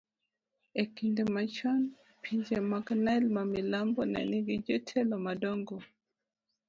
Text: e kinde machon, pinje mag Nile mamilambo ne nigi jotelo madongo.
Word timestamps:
e 0.81 0.83
kinde 0.95 1.23
machon, 1.35 1.81
pinje 2.23 2.57
mag 2.71 2.85
Nile 3.03 3.27
mamilambo 3.35 4.01
ne 4.11 4.21
nigi 4.29 4.55
jotelo 4.65 5.15
madongo. 5.25 5.77